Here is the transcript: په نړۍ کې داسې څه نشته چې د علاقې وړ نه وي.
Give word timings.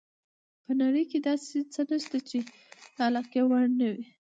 په 0.65 0.71
نړۍ 0.81 1.03
کې 1.11 1.19
داسې 1.27 1.57
څه 1.73 1.81
نشته 1.91 2.17
چې 2.29 2.39
د 2.95 2.97
علاقې 3.07 3.41
وړ 3.45 3.65
نه 3.79 3.87
وي. 3.95 4.05